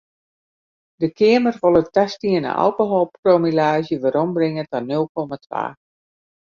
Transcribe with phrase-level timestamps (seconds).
[1.01, 5.65] De Keamer wol it tastiene alkoholpromillaazje werombringe ta nul komma twa.